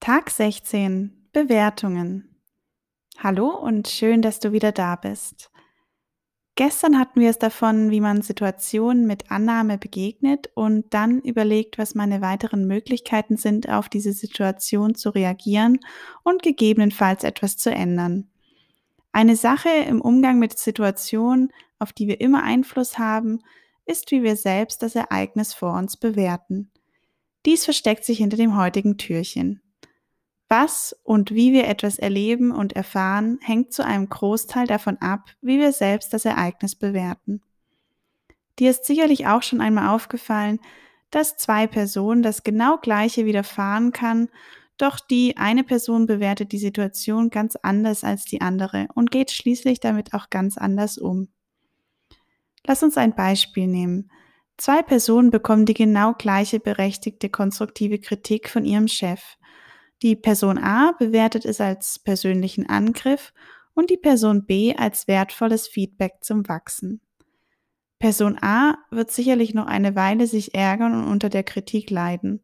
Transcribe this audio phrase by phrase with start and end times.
[0.00, 2.40] Tag 16 Bewertungen.
[3.18, 5.50] Hallo und schön, dass du wieder da bist.
[6.54, 11.96] Gestern hatten wir es davon, wie man Situationen mit Annahme begegnet und dann überlegt, was
[11.96, 15.80] meine weiteren Möglichkeiten sind, auf diese Situation zu reagieren
[16.22, 18.30] und gegebenenfalls etwas zu ändern.
[19.12, 23.40] Eine Sache im Umgang mit Situationen, auf die wir immer Einfluss haben,
[23.84, 26.70] ist, wie wir selbst das Ereignis vor uns bewerten.
[27.44, 29.60] Dies versteckt sich hinter dem heutigen Türchen.
[30.48, 35.58] Was und wie wir etwas erleben und erfahren, hängt zu einem Großteil davon ab, wie
[35.58, 37.42] wir selbst das Ereignis bewerten.
[38.58, 40.58] Dir ist sicherlich auch schon einmal aufgefallen,
[41.10, 44.28] dass zwei Personen das genau gleiche widerfahren kann,
[44.78, 49.80] doch die eine Person bewertet die Situation ganz anders als die andere und geht schließlich
[49.80, 51.28] damit auch ganz anders um.
[52.66, 54.10] Lass uns ein Beispiel nehmen.
[54.56, 59.37] Zwei Personen bekommen die genau gleiche berechtigte konstruktive Kritik von ihrem Chef.
[60.02, 63.32] Die Person A bewertet es als persönlichen Angriff
[63.74, 67.00] und die Person B als wertvolles Feedback zum Wachsen.
[67.98, 72.42] Person A wird sicherlich noch eine Weile sich ärgern und unter der Kritik leiden.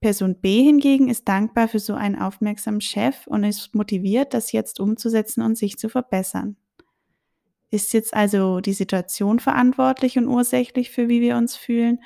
[0.00, 4.78] Person B hingegen ist dankbar für so einen aufmerksamen Chef und ist motiviert, das jetzt
[4.78, 6.56] umzusetzen und sich zu verbessern.
[7.70, 12.00] Ist jetzt also die Situation verantwortlich und ursächlich für wie wir uns fühlen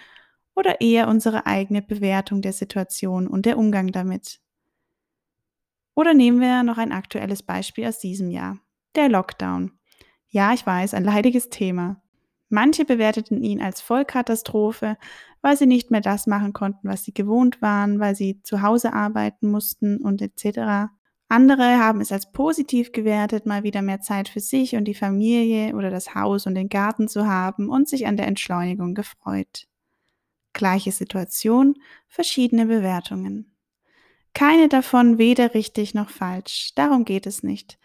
[0.54, 4.40] oder eher unsere eigene Bewertung der Situation und der Umgang damit?
[5.96, 8.58] Oder nehmen wir noch ein aktuelles Beispiel aus diesem Jahr.
[8.94, 9.72] Der Lockdown.
[10.28, 12.02] Ja, ich weiß, ein leidiges Thema.
[12.50, 14.98] Manche bewerteten ihn als Vollkatastrophe,
[15.40, 18.92] weil sie nicht mehr das machen konnten, was sie gewohnt waren, weil sie zu Hause
[18.92, 20.90] arbeiten mussten und etc.
[21.28, 25.74] Andere haben es als positiv gewertet, mal wieder mehr Zeit für sich und die Familie
[25.74, 29.66] oder das Haus und den Garten zu haben und sich an der Entschleunigung gefreut.
[30.52, 31.74] Gleiche Situation,
[32.06, 33.55] verschiedene Bewertungen.
[34.36, 37.78] Keine davon weder richtig noch falsch, darum geht es nicht,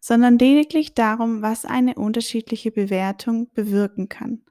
[0.00, 4.42] sondern lediglich darum, was eine unterschiedliche Bewertung bewirken kann,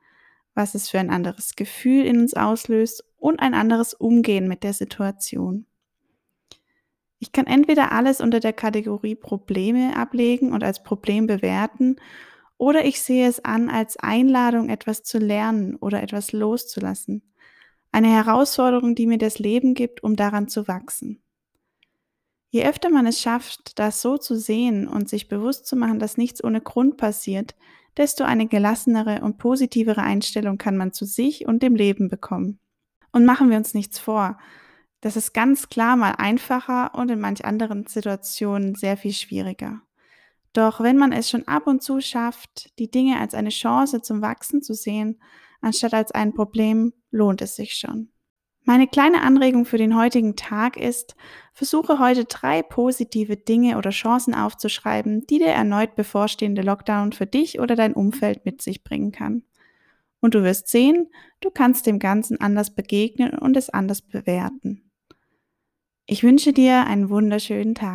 [0.53, 4.71] was es für ein anderes Gefühl in uns auslöst und ein anderes Umgehen mit der
[4.71, 5.65] Situation.
[7.19, 11.97] Ich kann entweder alles unter der Kategorie Probleme ablegen und als Problem bewerten,
[12.57, 17.33] oder ich sehe es an als Einladung, etwas zu lernen oder etwas loszulassen.
[17.91, 21.19] Eine Herausforderung, die mir das Leben gibt, um daran zu wachsen.
[22.53, 26.17] Je öfter man es schafft, das so zu sehen und sich bewusst zu machen, dass
[26.17, 27.55] nichts ohne Grund passiert,
[27.97, 32.59] desto eine gelassenere und positivere Einstellung kann man zu sich und dem Leben bekommen.
[33.11, 34.37] Und machen wir uns nichts vor,
[35.01, 39.81] das ist ganz klar mal einfacher und in manch anderen Situationen sehr viel schwieriger.
[40.53, 44.21] Doch wenn man es schon ab und zu schafft, die Dinge als eine Chance zum
[44.21, 45.19] Wachsen zu sehen,
[45.59, 48.12] anstatt als ein Problem, lohnt es sich schon.
[48.65, 51.15] Meine kleine Anregung für den heutigen Tag ist,
[51.51, 57.59] versuche heute drei positive Dinge oder Chancen aufzuschreiben, die der erneut bevorstehende Lockdown für dich
[57.59, 59.43] oder dein Umfeld mit sich bringen kann.
[60.21, 61.09] Und du wirst sehen,
[61.41, 64.89] du kannst dem Ganzen anders begegnen und es anders bewerten.
[66.05, 67.91] Ich wünsche dir einen wunderschönen Tag.